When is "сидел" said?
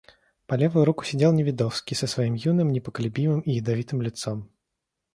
1.03-1.31